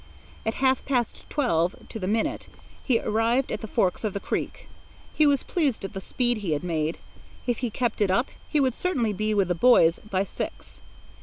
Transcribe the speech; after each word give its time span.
At 0.47 0.55
half 0.55 0.83
past 0.85 1.29
twelve, 1.29 1.75
to 1.89 1.99
the 1.99 2.07
minute, 2.07 2.47
he 2.83 2.99
arrived 2.99 3.51
at 3.51 3.61
the 3.61 3.67
forks 3.67 4.03
of 4.03 4.13
the 4.15 4.19
creek. 4.19 4.67
He 5.13 5.27
was 5.27 5.43
pleased 5.43 5.85
at 5.85 5.93
the 5.93 6.01
speed 6.01 6.37
he 6.37 6.53
had 6.53 6.63
made. 6.63 6.97
If 7.45 7.59
he 7.59 7.69
kept 7.69 8.01
it 8.01 8.09
up, 8.09 8.29
he 8.49 8.59
would 8.59 8.73
certainly 8.73 9.13
be 9.13 9.35
with 9.35 9.47
the 9.47 9.53
boys 9.53 9.99
by 9.99 10.23
six. 10.23 10.81